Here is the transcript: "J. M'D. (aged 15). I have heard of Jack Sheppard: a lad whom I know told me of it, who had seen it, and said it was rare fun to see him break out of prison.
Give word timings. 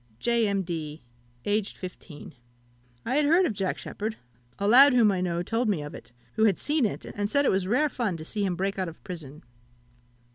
"J. 0.17 0.51
M'D. 0.51 1.03
(aged 1.45 1.77
15). 1.77 2.33
I 3.05 3.17
have 3.17 3.25
heard 3.27 3.45
of 3.45 3.53
Jack 3.53 3.77
Sheppard: 3.77 4.17
a 4.57 4.67
lad 4.67 4.93
whom 4.95 5.11
I 5.11 5.21
know 5.21 5.43
told 5.43 5.69
me 5.69 5.83
of 5.83 5.93
it, 5.93 6.11
who 6.33 6.45
had 6.45 6.57
seen 6.57 6.85
it, 6.85 7.05
and 7.05 7.29
said 7.29 7.45
it 7.45 7.51
was 7.51 7.67
rare 7.67 7.87
fun 7.87 8.17
to 8.17 8.25
see 8.25 8.43
him 8.43 8.55
break 8.55 8.79
out 8.79 8.89
of 8.89 9.03
prison. 9.03 9.43